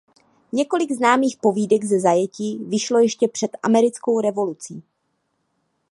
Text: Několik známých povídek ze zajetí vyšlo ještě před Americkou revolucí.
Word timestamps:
Několik 0.51 0.91
známých 0.91 1.37
povídek 1.41 1.85
ze 1.85 1.99
zajetí 1.99 2.57
vyšlo 2.67 2.99
ještě 2.99 3.27
před 3.27 3.51
Americkou 3.63 4.19
revolucí. 4.21 4.83